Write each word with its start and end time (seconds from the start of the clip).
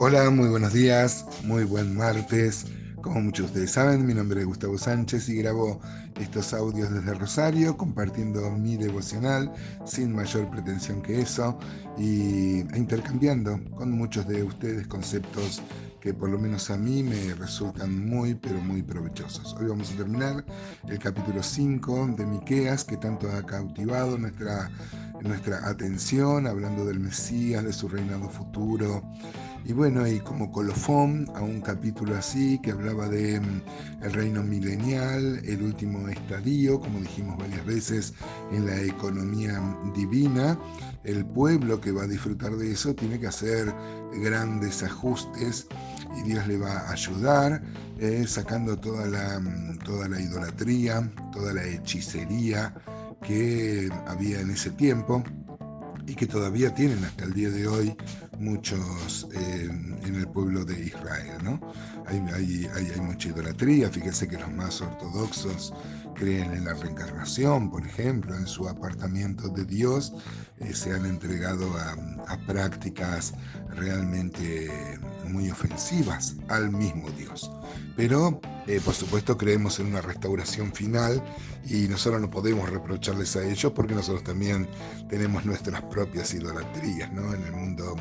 Hola, 0.00 0.30
muy 0.30 0.48
buenos 0.48 0.72
días, 0.72 1.26
muy 1.42 1.64
buen 1.64 1.96
martes. 1.96 2.66
Como 3.02 3.20
muchos 3.20 3.46
de 3.46 3.50
ustedes 3.50 3.72
saben, 3.72 4.06
mi 4.06 4.14
nombre 4.14 4.38
es 4.38 4.46
Gustavo 4.46 4.78
Sánchez 4.78 5.28
y 5.28 5.38
grabo 5.38 5.80
estos 6.20 6.54
audios 6.54 6.92
desde 6.92 7.14
Rosario 7.14 7.76
compartiendo 7.76 8.48
mi 8.52 8.76
devocional 8.76 9.52
sin 9.84 10.14
mayor 10.14 10.48
pretensión 10.50 11.02
que 11.02 11.20
eso 11.20 11.58
y 11.98 12.60
intercambiando 12.76 13.58
con 13.74 13.90
muchos 13.90 14.28
de 14.28 14.44
ustedes 14.44 14.86
conceptos 14.86 15.62
que 16.00 16.14
por 16.14 16.28
lo 16.28 16.38
menos 16.38 16.70
a 16.70 16.76
mí 16.76 17.02
me 17.02 17.34
resultan 17.34 18.08
muy 18.08 18.36
pero 18.36 18.60
muy 18.60 18.82
provechosos. 18.82 19.52
Hoy 19.54 19.66
vamos 19.66 19.90
a 19.90 19.96
terminar 19.96 20.44
el 20.88 20.98
capítulo 21.00 21.42
5 21.42 22.14
de 22.16 22.24
Miqueas 22.24 22.84
que 22.84 22.98
tanto 22.98 23.28
ha 23.32 23.42
cautivado 23.44 24.16
nuestra, 24.16 24.70
nuestra 25.22 25.68
atención 25.68 26.46
hablando 26.46 26.84
del 26.84 27.00
Mesías, 27.00 27.64
de 27.64 27.72
su 27.72 27.88
reinado 27.88 28.28
futuro 28.28 29.02
y 29.64 29.72
bueno, 29.72 30.06
y 30.06 30.20
como 30.20 30.50
colofón 30.50 31.26
a 31.34 31.42
un 31.42 31.60
capítulo 31.60 32.16
así 32.16 32.58
que 32.60 32.70
hablaba 32.70 33.08
de 33.08 33.40
mm, 33.40 33.62
el 34.02 34.12
reino 34.12 34.42
milenial, 34.42 35.40
el 35.44 35.62
último 35.62 36.08
estadio, 36.08 36.80
como 36.80 37.00
dijimos 37.00 37.36
varias 37.38 37.64
veces, 37.66 38.14
en 38.52 38.66
la 38.66 38.80
economía 38.80 39.60
divina, 39.94 40.58
el 41.04 41.24
pueblo 41.26 41.80
que 41.80 41.92
va 41.92 42.04
a 42.04 42.06
disfrutar 42.06 42.56
de 42.56 42.72
eso 42.72 42.94
tiene 42.94 43.20
que 43.20 43.26
hacer 43.26 43.74
grandes 44.22 44.82
ajustes 44.82 45.66
y 46.18 46.22
Dios 46.22 46.46
le 46.46 46.58
va 46.58 46.72
a 46.72 46.92
ayudar, 46.92 47.62
eh, 47.98 48.24
sacando 48.26 48.78
toda 48.78 49.06
la, 49.06 49.38
mm, 49.40 49.78
toda 49.80 50.08
la 50.08 50.20
idolatría, 50.20 51.10
toda 51.32 51.52
la 51.52 51.64
hechicería 51.64 52.74
que 53.22 53.90
había 54.06 54.40
en 54.40 54.50
ese 54.50 54.70
tiempo 54.70 55.22
y 56.06 56.14
que 56.14 56.26
todavía 56.26 56.74
tienen 56.74 57.04
hasta 57.04 57.24
el 57.24 57.34
día 57.34 57.50
de 57.50 57.66
hoy 57.66 57.96
muchos 58.38 59.28
en 59.32 60.14
el 60.14 60.28
pueblo 60.28 60.64
de 60.64 60.80
Israel. 60.80 61.32
¿no? 61.42 61.60
Hay, 62.06 62.22
hay, 62.34 62.68
hay, 62.74 63.00
mucha 63.00 63.28
idolatría, 63.28 63.90
fíjense 63.90 64.28
que 64.28 64.38
los 64.38 64.50
más 64.52 64.80
ortodoxos 64.80 65.72
creen 66.18 66.52
en 66.52 66.64
la 66.64 66.74
reencarnación, 66.74 67.70
por 67.70 67.86
ejemplo, 67.86 68.34
en 68.34 68.46
su 68.46 68.68
apartamiento 68.68 69.48
de 69.48 69.64
Dios, 69.64 70.12
eh, 70.58 70.74
se 70.74 70.92
han 70.92 71.06
entregado 71.06 71.72
a, 71.78 71.92
a 72.32 72.36
prácticas 72.46 73.32
realmente 73.76 74.68
muy 75.28 75.50
ofensivas 75.50 76.36
al 76.48 76.70
mismo 76.70 77.08
Dios. 77.10 77.50
Pero, 77.96 78.40
eh, 78.66 78.80
por 78.84 78.94
supuesto, 78.94 79.36
creemos 79.36 79.78
en 79.78 79.86
una 79.86 80.00
restauración 80.00 80.72
final 80.72 81.22
y 81.66 81.88
nosotros 81.88 82.20
no 82.20 82.30
podemos 82.30 82.68
reprocharles 82.68 83.36
a 83.36 83.44
ellos 83.44 83.72
porque 83.72 83.94
nosotros 83.94 84.24
también 84.24 84.68
tenemos 85.08 85.44
nuestras 85.44 85.82
propias 85.82 86.34
idolatrías, 86.34 87.12
¿no? 87.12 87.34
En 87.34 87.42
el 87.42 87.52
mundo 87.52 87.96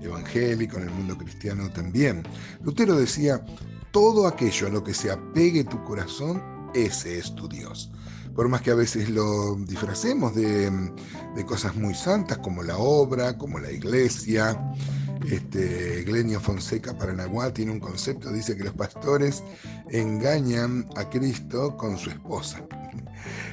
evangélico, 0.00 0.76
en 0.76 0.84
el 0.84 0.90
mundo 0.90 1.16
cristiano 1.16 1.70
también. 1.70 2.22
Lutero 2.62 2.96
decía, 2.96 3.44
todo 3.90 4.26
aquello 4.26 4.66
a 4.66 4.70
lo 4.70 4.82
que 4.82 4.94
se 4.94 5.10
apegue 5.10 5.64
tu 5.64 5.82
corazón, 5.84 6.42
ese 6.74 7.18
es 7.18 7.34
tu 7.34 7.48
Dios 7.48 7.90
por 8.34 8.48
más 8.48 8.62
que 8.62 8.70
a 8.70 8.74
veces 8.74 9.10
lo 9.10 9.56
disfracemos 9.56 10.34
de, 10.34 10.70
de, 11.34 11.44
cosas 11.44 11.76
muy 11.76 11.94
santas 11.94 12.38
como 12.38 12.62
la 12.62 12.78
obra, 12.78 13.36
como 13.36 13.58
la 13.58 13.70
iglesia, 13.70 14.58
este, 15.30 16.02
Glenio 16.04 16.40
Fonseca 16.40 16.96
Paranaguá 16.96 17.52
tiene 17.52 17.72
un 17.72 17.80
concepto, 17.80 18.32
dice 18.32 18.56
que 18.56 18.64
los 18.64 18.74
pastores 18.74 19.42
engañan 19.90 20.88
a 20.96 21.08
Cristo 21.08 21.76
con 21.76 21.98
su 21.98 22.10
esposa. 22.10 22.64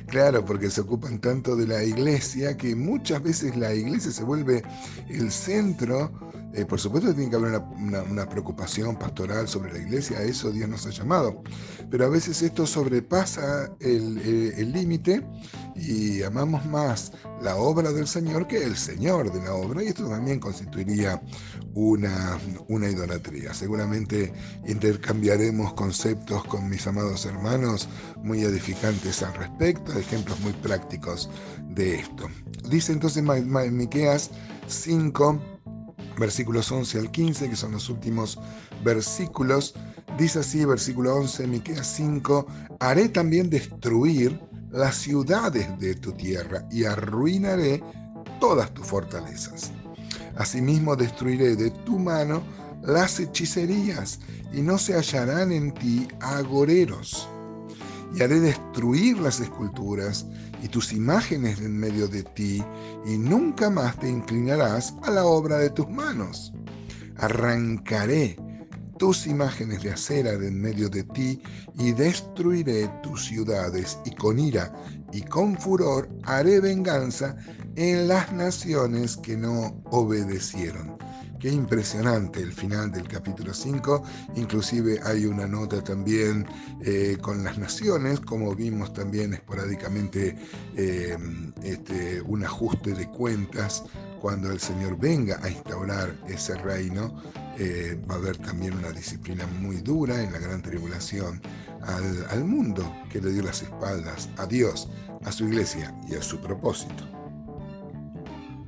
Claro, 0.08 0.44
porque 0.44 0.72
se 0.72 0.82
ocupan 0.82 1.20
tanto 1.20 1.56
de 1.56 1.68
la 1.68 1.84
iglesia 1.84 2.58
que 2.58 2.76
muchas 2.76 3.22
veces 3.22 3.56
la 3.56 3.74
iglesia 3.74 4.12
se 4.12 4.24
vuelve 4.24 4.64
el 5.10 5.32
centro. 5.32 6.12
Eh, 6.54 6.66
por 6.66 6.80
supuesto 6.80 7.14
tiene 7.14 7.30
que 7.30 7.36
haber 7.36 7.62
una, 7.78 8.28
preocupación 8.28 8.98
pastoral 8.98 9.48
sobre 9.48 9.72
la 9.72 9.80
iglesia, 9.80 10.18
a 10.20 10.24
eso 10.24 10.52
Dios 10.52 10.70
nos 10.70 10.86
ha 10.86 10.90
llamado. 10.90 11.42
Pero 11.90 12.06
a 12.06 12.10
veces 12.10 12.42
esto 12.42 12.66
sobrepasa 12.66 13.72
el 13.80 14.72
límite 14.72 15.24
y 15.76 16.24
amamos 16.24 16.66
más 16.66 17.12
la 17.42 17.56
obra 17.56 17.92
del 17.92 18.08
Señor 18.08 18.48
que 18.48 18.64
el 18.64 18.76
Señor 18.76 19.32
de 19.32 19.42
la 19.44 19.54
obra. 19.54 19.84
Y 19.84 19.88
esto 19.88 20.08
también 20.08 20.40
constituiría 20.40 21.22
una, 21.74 22.38
una 22.68 22.90
idolatría. 22.90 23.54
Seguramente 23.54 24.34
intercambiaremos 24.68 25.74
conceptos 25.74 26.44
con 26.46 26.70
mis 26.70 26.86
amados 26.88 27.26
hermanos 27.26 27.88
muy 28.18 28.44
edificantes 28.44 29.24
al 29.24 29.34
respecto 29.34 29.98
ejemplos 29.98 30.40
muy 30.42 30.54
prácticos 30.54 31.30
de 31.70 31.96
esto. 31.96 32.28
Dice 32.70 32.92
entonces 32.92 33.24
Miqueas 33.24 34.32
5, 34.68 35.40
versículos 36.20 36.72
11 36.72 37.00
al 37.00 37.12
15, 37.12 37.50
que 37.50 37.56
son 37.56 37.72
los 37.72 37.90
últimos 37.90 38.40
versículos. 38.84 39.74
Dice 40.18 40.40
así, 40.40 40.66
versículo 40.66 41.16
11, 41.16 41.48
Miqueas 41.48 41.88
5, 41.88 42.46
haré 42.80 43.10
también 43.10 43.50
destruir 43.50 44.40
las 44.72 44.96
ciudades 44.96 45.68
de 45.80 45.96
tu 45.96 46.12
tierra 46.12 46.68
y 46.72 46.84
arruinaré 46.84 47.84
todas 48.40 48.74
tus 48.74 48.86
fortalezas. 48.86 49.72
Asimismo 50.36 50.96
destruiré 50.96 51.56
de 51.56 51.72
tu 51.72 51.98
mano 51.98 52.44
las 52.82 53.20
hechicerías 53.20 54.20
y 54.54 54.62
no 54.62 54.78
se 54.78 54.94
hallarán 54.94 55.52
en 55.52 55.74
ti 55.74 56.08
agoreros 56.22 57.28
y 58.16 58.22
haré 58.22 58.40
destruir 58.40 59.20
las 59.20 59.40
esculturas 59.40 60.26
y 60.62 60.68
tus 60.68 60.94
imágenes 60.94 61.60
en 61.60 61.78
medio 61.78 62.08
de 62.08 62.24
ti, 62.24 62.64
y 63.06 63.18
nunca 63.18 63.70
más 63.70 63.98
te 64.00 64.10
inclinarás 64.10 64.94
a 65.04 65.12
la 65.12 65.26
obra 65.26 65.58
de 65.58 65.70
tus 65.70 65.90
manos. 65.90 66.54
Arrancaré 67.18 68.38
tus 68.98 69.28
imágenes 69.28 69.82
de 69.82 69.92
acera 69.92 70.38
de 70.38 70.48
en 70.48 70.62
medio 70.62 70.90
de 70.90 71.04
ti, 71.04 71.42
y 71.78 71.94
destruiré 71.94 72.90
tus 73.02 73.26
ciudades, 73.26 73.98
y 74.06 74.12
con 74.16 74.40
ira 74.40 74.74
y 75.12 75.22
con 75.22 75.58
furor 75.58 76.10
haré 76.24 76.60
venganza 76.60 77.36
en 77.76 78.08
las 78.08 78.32
naciones 78.32 79.18
que 79.18 79.38
no 79.38 79.82
obedecieron. 79.86 80.98
Qué 81.40 81.50
impresionante 81.50 82.42
el 82.42 82.52
final 82.52 82.92
del 82.92 83.08
capítulo 83.08 83.54
5. 83.54 84.04
Inclusive 84.36 85.00
hay 85.06 85.26
una 85.26 85.48
nota 85.48 85.82
también 85.82 86.46
eh, 86.82 87.18
con 87.22 87.46
las 87.46 87.58
naciones, 87.58 88.20
como 88.20 88.54
vimos 88.54 88.94
también 88.94 89.34
esporádicamente 89.34 90.36
eh, 90.76 91.18
este, 91.64 92.22
un 92.22 92.44
ajuste 92.44 92.94
de 92.94 93.08
cuentas 93.08 93.86
cuando 94.20 94.52
el 94.52 94.60
Señor 94.60 95.00
venga 95.00 95.40
a 95.42 95.50
instaurar 95.50 96.14
ese 96.28 96.56
reino. 96.56 97.16
Eh, 97.58 97.98
va 98.10 98.16
a 98.16 98.18
haber 98.18 98.38
también 98.38 98.74
una 98.74 98.92
disciplina 98.92 99.48
muy 99.62 99.78
dura 99.78 100.22
en 100.22 100.34
la 100.34 100.40
gran 100.40 100.62
tribulación 100.62 101.42
al 101.82 102.44
mundo 102.44 102.94
que 103.10 103.22
le 103.22 103.32
dio 103.32 103.44
las 103.44 103.62
espaldas 103.62 104.30
a 104.38 104.46
Dios, 104.46 104.90
a 105.24 105.32
su 105.32 105.46
iglesia 105.46 105.96
y 106.10 106.16
a 106.16 106.22
su 106.22 106.42
propósito. 106.42 107.19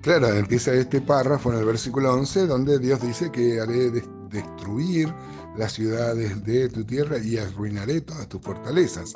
Claro, 0.01 0.33
empieza 0.33 0.73
este 0.73 0.99
párrafo 0.99 1.53
en 1.53 1.59
el 1.59 1.65
versículo 1.65 2.11
11 2.13 2.47
donde 2.47 2.79
Dios 2.79 2.99
dice 3.03 3.31
que 3.31 3.59
haré 3.61 3.91
destruir 4.31 5.13
las 5.55 5.73
ciudades 5.73 6.43
de 6.43 6.69
tu 6.69 6.83
tierra 6.83 7.19
y 7.19 7.37
arruinaré 7.37 8.01
todas 8.01 8.27
tus 8.27 8.41
fortalezas. 8.41 9.13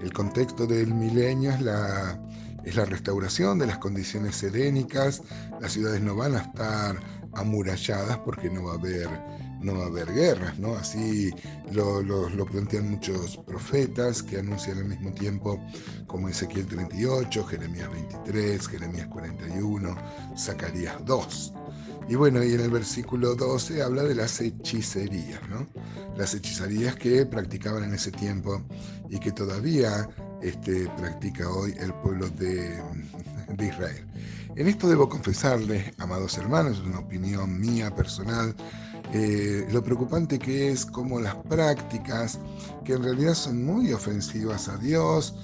El 0.00 0.12
contexto 0.12 0.64
del 0.64 0.94
milenio 0.94 1.50
es 1.50 1.60
la, 1.60 2.20
es 2.62 2.76
la 2.76 2.84
restauración 2.84 3.58
de 3.58 3.66
las 3.66 3.78
condiciones 3.78 4.36
serénicas. 4.36 5.22
Las 5.60 5.72
ciudades 5.72 6.02
no 6.02 6.14
van 6.14 6.36
a 6.36 6.42
estar 6.42 7.00
amuralladas 7.34 8.18
porque 8.18 8.48
no 8.48 8.62
va 8.62 8.74
a 8.74 8.76
haber 8.76 9.08
no 9.60 9.78
va 9.78 9.84
a 9.84 9.86
haber 9.86 10.12
guerras, 10.12 10.58
¿no? 10.58 10.74
Así 10.76 11.30
lo, 11.72 12.46
plantean 12.46 12.90
muchos 12.90 13.36
profetas 13.38 14.22
que 14.22 14.38
anuncian 14.38 14.78
al 14.78 14.84
mismo 14.84 15.12
tiempo, 15.12 15.60
como 16.06 16.28
Ezequiel 16.28 16.66
38, 16.66 17.44
Jeremías 17.44 17.90
23, 17.90 18.68
Jeremías 18.68 19.08
41, 19.08 19.96
Zacarías 20.36 21.04
2. 21.04 21.54
Y 22.08 22.14
bueno, 22.14 22.42
y 22.42 22.54
en 22.54 22.60
el 22.60 22.70
versículo 22.70 23.34
12 23.34 23.82
habla 23.82 24.02
de 24.02 24.14
las 24.14 24.40
hechicerías, 24.40 25.40
¿no? 25.50 25.66
Las 26.16 26.34
hechicerías 26.34 26.96
que 26.96 27.26
practicaban 27.26 27.84
en 27.84 27.94
ese 27.94 28.10
tiempo 28.10 28.62
y 29.10 29.18
que 29.18 29.30
todavía 29.30 30.08
este, 30.40 30.88
practica 30.96 31.50
hoy 31.50 31.74
el 31.78 31.92
pueblo 31.94 32.30
de, 32.30 32.80
de 33.56 33.66
Israel. 33.66 34.06
En 34.56 34.66
esto 34.66 34.88
debo 34.88 35.08
confesarles, 35.08 35.92
amados 35.98 36.38
hermanos, 36.38 36.78
es 36.78 36.84
una 36.84 37.00
opinión 37.00 37.60
mía 37.60 37.94
personal, 37.94 38.56
eh, 39.12 39.66
lo 39.70 39.82
preocupante 39.82 40.38
que 40.38 40.70
es 40.70 40.84
como 40.84 41.20
las 41.20 41.34
prácticas, 41.36 42.38
que 42.84 42.94
en 42.94 43.02
realidad 43.02 43.34
son 43.34 43.64
muy 43.64 43.92
ofensivas 43.92 44.68
a 44.68 44.76
Dios, 44.76 45.34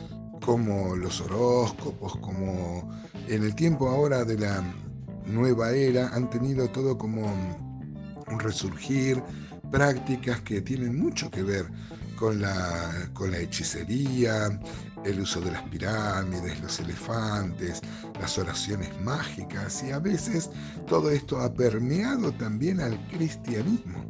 como 0.45 0.97
los 0.97 1.21
horóscopos, 1.23 2.17
como 2.17 2.91
en 3.29 3.43
el 3.43 3.55
tiempo 3.55 3.89
ahora 3.89 4.25
de 4.25 4.39
la 4.39 4.63
nueva 5.27 5.71
era, 5.73 6.09
han 6.09 6.29
tenido 6.29 6.69
todo 6.69 6.99
como 6.99 7.23
un 7.23 8.39
resurgir, 8.39 9.23
prácticas 9.71 10.41
que 10.43 10.61
tienen 10.61 10.99
mucho 10.99 11.31
que 11.31 11.43
ver 11.43 11.67
con 12.17 12.41
la, 12.41 13.11
con 13.13 13.31
la 13.31 13.39
hechicería, 13.39 14.61
el 15.05 15.21
uso 15.21 15.41
de 15.41 15.53
las 15.53 15.63
pirámides, 15.65 16.61
los 16.61 16.81
elefantes, 16.81 17.81
las 18.21 18.39
oraciones 18.39 18.91
mágicas 19.01 19.83
y 19.83 19.91
a 19.91 19.99
veces 19.99 20.51
todo 20.87 21.11
esto 21.11 21.41
ha 21.41 21.53
permeado 21.53 22.33
también 22.33 22.81
al 22.81 22.99
cristianismo. 23.09 24.05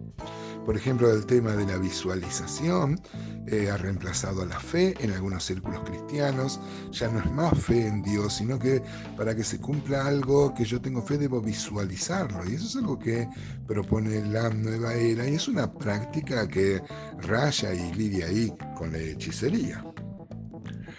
Por 0.64 0.78
ejemplo, 0.78 1.12
el 1.12 1.26
tema 1.26 1.52
de 1.52 1.66
la 1.66 1.76
visualización 1.76 2.98
eh, 3.46 3.70
ha 3.70 3.76
reemplazado 3.76 4.42
a 4.42 4.46
la 4.46 4.58
fe 4.58 4.94
en 4.98 5.12
algunos 5.12 5.44
círculos 5.44 5.82
cristianos. 5.84 6.58
Ya 6.90 7.08
no 7.08 7.18
es 7.18 7.30
más 7.32 7.58
fe 7.58 7.86
en 7.86 8.02
Dios, 8.02 8.36
sino 8.36 8.58
que 8.58 8.82
para 9.16 9.34
que 9.36 9.44
se 9.44 9.60
cumpla 9.60 10.06
algo 10.06 10.54
que 10.54 10.64
yo 10.64 10.80
tengo 10.80 11.02
fe 11.02 11.18
debo 11.18 11.42
visualizarlo. 11.42 12.48
Y 12.48 12.54
eso 12.54 12.66
es 12.66 12.76
algo 12.76 12.98
que 12.98 13.28
propone 13.66 14.24
la 14.24 14.48
nueva 14.48 14.94
era 14.94 15.28
y 15.28 15.34
es 15.34 15.48
una 15.48 15.70
práctica 15.70 16.48
que 16.48 16.82
raya 17.20 17.74
y 17.74 17.92
lidia 17.92 18.26
ahí 18.26 18.50
con 18.78 18.90
la 18.92 18.98
hechicería. 18.98 19.84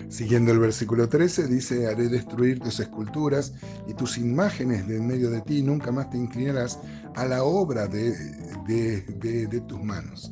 Siguiendo 0.09 0.51
el 0.51 0.59
versículo 0.59 1.09
13, 1.09 1.47
dice, 1.47 1.87
haré 1.87 2.07
destruir 2.07 2.59
tus 2.59 2.79
esculturas 2.79 3.53
y 3.87 3.93
tus 3.93 4.17
imágenes 4.17 4.87
de 4.87 4.97
en 4.97 5.07
medio 5.07 5.29
de 5.29 5.41
ti, 5.41 5.61
nunca 5.61 5.91
más 5.91 6.09
te 6.09 6.17
inclinarás 6.17 6.79
a 7.15 7.25
la 7.25 7.43
obra 7.43 7.87
de, 7.87 8.13
de 8.67 9.61
tus 9.67 9.83
manos. 9.83 10.31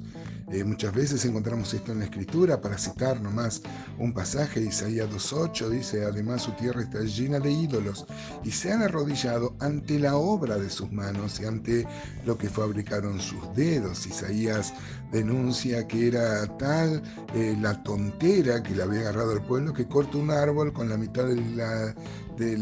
Eh, 0.54 0.64
muchas 0.64 0.94
veces 0.94 1.26
encontramos 1.26 1.74
esto 1.74 1.94
en 1.94 2.00
la 2.00 2.06
escritura, 2.06 2.62
para 2.62 2.78
citar 2.78 3.20
nomás 3.20 3.64
un 3.98 4.14
pasaje, 4.14 4.62
Isaías 4.62 5.10
2.8 5.10 5.70
dice, 5.70 6.06
además 6.06 6.44
su 6.44 6.52
tierra 6.52 6.84
está 6.84 7.00
llena 7.02 7.40
de 7.40 7.52
ídolos 7.52 8.06
y 8.44 8.52
se 8.52 8.72
han 8.72 8.84
arrodillado 8.84 9.56
ante 9.60 9.98
la 9.98 10.16
obra 10.16 10.60
de 10.60 10.70
sus 10.70 10.92
manos 10.92 11.40
y 11.40 11.46
ante 11.46 11.88
lo 12.26 12.38
que 12.38 12.50
fabricaron 12.50 13.20
sus 13.20 13.42
dedos. 13.56 14.06
Isaías 14.06 14.76
denuncia 15.12 15.88
que 15.88 16.08
era 16.08 16.46
tal 16.58 17.02
eh, 17.34 17.58
la 17.60 17.82
tontera 17.82 18.62
que 18.62 18.76
le 18.76 18.84
había 18.84 19.02
agarrado 19.02 19.32
el 19.34 19.42
pueblo 19.42 19.63
que 19.72 19.88
corta 19.88 20.18
un 20.18 20.32
árbol 20.32 20.74
con 20.74 20.90
la 20.90 20.98
mitad 20.98 21.26
de 21.26 21.36
la 21.56 21.96
de 22.38 22.58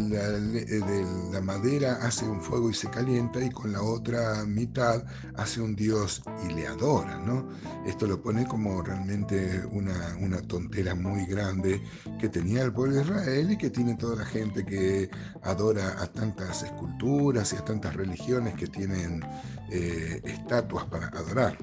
la, 1.31 1.41
madera 1.41 1.97
hace 2.01 2.27
un 2.27 2.41
fuego 2.41 2.69
y 2.69 2.73
se 2.73 2.89
calienta 2.89 3.43
y 3.43 3.49
con 3.49 3.71
la 3.71 3.81
otra 3.81 4.43
mitad 4.45 5.03
hace 5.35 5.61
un 5.61 5.75
dios 5.75 6.21
y 6.47 6.53
le 6.53 6.67
adora, 6.67 7.17
¿no? 7.17 7.47
Esto 7.85 8.05
lo 8.05 8.21
pone 8.21 8.45
como 8.45 8.81
realmente 8.81 9.63
una, 9.71 10.17
una 10.19 10.41
tontera 10.41 10.93
muy 10.93 11.25
grande 11.25 11.81
que 12.19 12.29
tenía 12.29 12.63
el 12.63 12.73
pueblo 12.73 12.95
de 12.95 13.01
Israel 13.03 13.51
y 13.51 13.57
que 13.57 13.69
tiene 13.69 13.95
toda 13.95 14.17
la 14.17 14.25
gente 14.25 14.65
que 14.65 15.09
adora 15.43 16.01
a 16.01 16.07
tantas 16.07 16.63
esculturas 16.63 17.53
y 17.53 17.55
a 17.55 17.65
tantas 17.65 17.95
religiones 17.95 18.55
que 18.55 18.67
tienen 18.67 19.23
eh, 19.71 20.21
estatuas 20.23 20.85
para 20.85 21.07
adorar. 21.07 21.57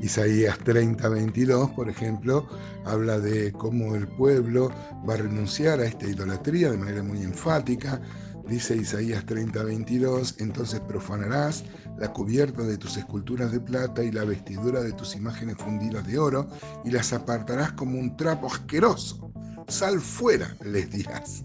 Isaías 0.00 0.58
30, 0.58 1.08
22, 1.08 1.70
por 1.70 1.88
ejemplo, 1.88 2.46
habla 2.84 3.18
de 3.18 3.52
cómo 3.52 3.94
el 3.94 4.08
pueblo 4.08 4.70
va 5.08 5.14
a 5.14 5.18
renunciar 5.18 5.80
a 5.80 5.86
esta 5.86 6.06
idolatría 6.06 6.70
de 6.70 6.78
manera 6.78 7.02
muy 7.02 7.22
enfática. 7.22 8.00
Dice 8.48 8.76
Isaías 8.76 9.24
30, 9.26 9.62
22, 9.62 10.36
entonces 10.38 10.80
profanarás 10.80 11.64
la 11.98 12.12
cubierta 12.12 12.62
de 12.62 12.78
tus 12.78 12.96
esculturas 12.96 13.52
de 13.52 13.60
plata 13.60 14.02
y 14.02 14.10
la 14.10 14.24
vestidura 14.24 14.80
de 14.80 14.92
tus 14.92 15.14
imágenes 15.14 15.56
fundidas 15.58 16.06
de 16.06 16.18
oro 16.18 16.48
y 16.84 16.90
las 16.90 17.12
apartarás 17.12 17.72
como 17.72 17.98
un 17.98 18.16
trapo 18.16 18.46
asqueroso. 18.46 19.30
Sal 19.68 20.00
fuera, 20.00 20.56
les 20.64 20.90
dirás. 20.90 21.44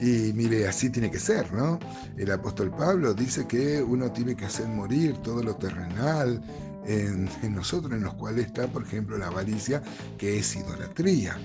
Y 0.00 0.32
mire, 0.34 0.68
así 0.68 0.90
tiene 0.90 1.10
que 1.10 1.18
ser, 1.18 1.52
¿no? 1.52 1.78
El 2.16 2.30
apóstol 2.30 2.70
Pablo 2.70 3.14
dice 3.14 3.46
que 3.46 3.82
uno 3.82 4.12
tiene 4.12 4.36
que 4.36 4.44
hacer 4.44 4.68
morir 4.68 5.16
todo 5.18 5.42
lo 5.42 5.56
terrenal, 5.56 6.42
en, 6.86 7.28
nosotros, 7.54 7.92
en 7.92 8.02
los 8.02 8.14
cuales 8.14 8.46
está, 8.46 8.66
por 8.68 8.82
ejemplo, 8.82 9.16
la 9.18 9.28
avaricia, 9.28 9.82
que 10.18 10.38
es 10.38 10.56
idolatría. 10.56 11.36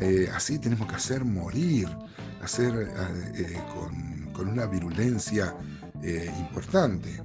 Eh, 0.00 0.28
así 0.34 0.58
tenemos 0.58 0.88
que 0.88 0.96
hacer 0.96 1.24
morir, 1.24 1.88
hacer 2.42 2.74
eh, 2.74 3.32
eh, 3.36 3.62
con, 3.74 4.48
una 4.48 4.66
virulencia 4.66 5.54
importante. 6.38 7.22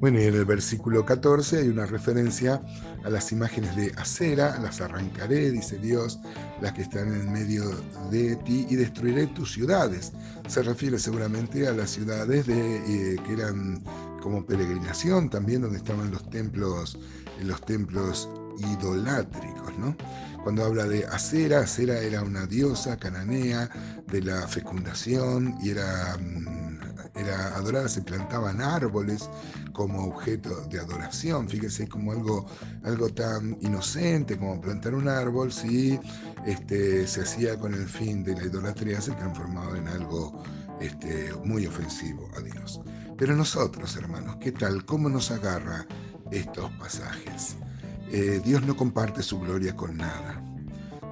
Bueno, 0.00 0.20
y 0.20 0.24
en 0.24 0.34
el 0.34 0.44
versículo 0.44 1.04
14 1.06 1.58
hay 1.58 1.68
una 1.68 1.86
referencia 1.86 2.60
a 3.04 3.10
las 3.10 3.30
imágenes 3.30 3.76
de 3.76 3.92
acera, 3.96 4.58
las 4.58 4.80
arrancaré, 4.80 5.50
dice 5.50 5.78
Dios, 5.78 6.18
las 6.60 6.72
que 6.72 6.82
están 6.82 7.08
en 7.08 7.32
medio 7.32 7.70
de 8.10 8.36
ti, 8.36 8.66
y 8.68 8.76
destruiré 8.76 9.28
tus 9.28 9.52
ciudades. 9.52 10.12
Se 10.48 10.62
refiere 10.62 10.98
seguramente 10.98 11.68
a 11.68 11.72
las 11.72 11.90
ciudades 11.90 12.46
de, 12.46 13.20
que 13.24 13.32
eran 13.32 13.82
como 14.24 14.46
peregrinación 14.46 15.28
también 15.28 15.60
donde 15.60 15.76
estaban 15.76 16.10
los 16.10 16.30
templos, 16.30 16.98
los 17.42 17.60
templos 17.60 18.30
idolátricos, 18.56 19.78
¿no? 19.78 19.94
Cuando 20.42 20.64
habla 20.64 20.84
de 20.86 21.04
Acera, 21.04 21.60
Acera 21.60 21.98
era 21.98 22.22
una 22.22 22.46
diosa 22.46 22.96
cananea 22.96 23.68
de 24.06 24.22
la 24.22 24.48
fecundación 24.48 25.54
y 25.62 25.68
era, 25.68 26.16
mm, 26.16 26.78
era 27.16 27.54
adorada, 27.54 27.86
se 27.86 28.00
plantaban 28.00 28.62
árboles 28.62 29.28
como 29.74 30.06
objeto 30.06 30.68
de 30.68 30.80
adoración. 30.80 31.46
Fíjese 31.46 31.86
como 31.86 32.12
algo, 32.12 32.46
algo 32.82 33.10
tan 33.10 33.58
inocente 33.60 34.38
como 34.38 34.58
plantar 34.58 34.94
un 34.94 35.06
árbol, 35.06 35.52
si 35.52 36.00
este, 36.46 37.06
se 37.06 37.20
hacía 37.20 37.58
con 37.58 37.74
el 37.74 37.86
fin 37.86 38.24
de 38.24 38.36
la 38.36 38.44
idolatría, 38.44 39.02
se 39.02 39.12
transformaba 39.12 39.76
en 39.76 39.86
algo 39.86 40.42
este, 40.80 41.30
muy 41.44 41.66
ofensivo 41.66 42.30
a 42.38 42.40
Dios. 42.40 42.80
Pero 43.16 43.36
nosotros, 43.36 43.96
hermanos, 43.96 44.36
¿qué 44.40 44.50
tal? 44.52 44.84
¿Cómo 44.84 45.08
nos 45.08 45.30
agarra 45.30 45.86
estos 46.30 46.70
pasajes? 46.72 47.56
Eh, 48.10 48.40
Dios 48.44 48.62
no 48.62 48.76
comparte 48.76 49.22
su 49.22 49.38
gloria 49.38 49.76
con 49.76 49.96
nada. 49.96 50.42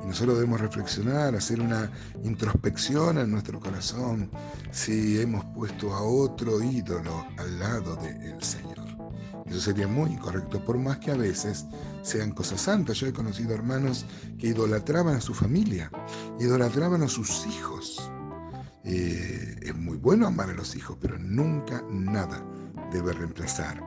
Y 0.02 0.06
nosotros 0.08 0.37
debemos 0.37 0.60
reflexionar, 0.60 1.34
hacer 1.37 1.60
una 1.60 1.90
introspección 2.25 3.19
en 3.19 3.31
nuestro 3.31 3.60
corazón 3.60 4.31
si 4.72 5.20
hemos 5.20 5.44
puesto 5.54 5.94
a 5.94 6.02
otro 6.02 6.60
ídolo 6.60 7.25
al 7.38 7.58
lado 7.60 7.94
del 7.96 8.43
Señor. 8.43 8.72
Eso 9.46 9.60
sería 9.60 9.87
muy 9.87 10.10
incorrecto, 10.10 10.64
por 10.64 10.78
más 10.78 10.99
que 10.99 11.12
a 11.12 11.16
veces 11.16 11.66
sean 12.02 12.32
cosas 12.32 12.62
santas. 12.62 12.96
Yo 12.96 13.06
he 13.06 13.12
conocido 13.12 13.54
hermanos 13.54 14.06
que 14.38 14.49
idolatraban 14.49 15.16
a 15.16 15.20
su 15.20 15.34
familia, 15.34 15.90
idolatraban 16.40 17.02
a 17.02 17.08
sus 17.08 17.46
hijos. 17.46 18.10
Eh, 18.84 19.56
es 19.62 19.75
muy 19.76 19.96
bueno 19.96 20.26
amar 20.26 20.50
a 20.50 20.55
los 20.55 20.75
hijos, 20.75 20.96
pero 21.00 21.19
nunca 21.19 21.82
nada 21.90 22.44
debe 22.90 23.12
reemplazar 23.12 23.82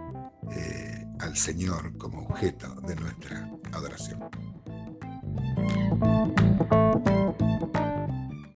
eh, 0.52 1.06
al 1.20 1.36
Señor 1.36 1.98
como 1.98 2.26
objeto 2.26 2.76
de 2.82 2.96
nuestra 2.96 3.50
adoración. 3.74 4.20